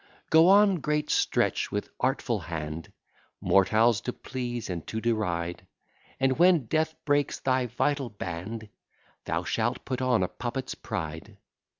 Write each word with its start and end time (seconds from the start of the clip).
Go 0.31 0.47
on, 0.47 0.77
great 0.77 1.11
Stretch, 1.11 1.71
with 1.71 1.91
artful 1.99 2.39
hand, 2.39 2.91
Mortals 3.39 4.01
to 4.01 4.11
please 4.11 4.67
and 4.67 4.81
to 4.87 4.99
deride; 4.99 5.67
And, 6.19 6.39
when 6.39 6.65
death 6.65 6.95
breaks 7.05 7.39
thy 7.39 7.67
vital 7.67 8.09
band, 8.09 8.69
Thou 9.25 9.43
shalt 9.43 9.85
put 9.85 10.01
on 10.01 10.23
a 10.23 10.27
puppet's 10.27 10.73
pride. 10.73 11.37